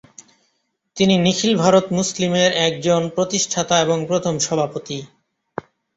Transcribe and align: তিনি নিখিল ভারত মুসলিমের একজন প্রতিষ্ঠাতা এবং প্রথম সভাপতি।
তিনি 0.97 1.15
নিখিল 1.17 1.53
ভারত 1.57 1.85
মুসলিমের 1.91 2.51
একজন 2.67 3.01
প্রতিষ্ঠাতা 3.09 3.75
এবং 3.81 3.97
প্রথম 4.07 4.33
সভাপতি। 4.39 4.97